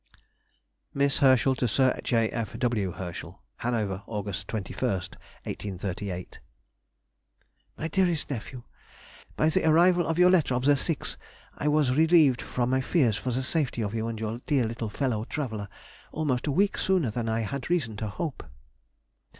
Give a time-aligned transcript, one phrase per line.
[0.95, 2.29] MISS HERSCHEL TO SIR J.
[2.29, 2.57] F.
[2.57, 2.91] W.
[2.93, 3.39] HERSCHEL.
[3.57, 4.47] HANOVER, Aug.
[4.47, 6.39] 21, 1838.
[7.77, 8.63] MY DEAREST NEPHEW,—
[9.37, 11.17] By the arrival of your letter of the 6th
[11.55, 14.89] I was relieved from my fears for the safety of you and your dear little
[14.89, 15.67] fellow traveller,
[16.11, 18.41] almost a week sooner than I had reason to hope.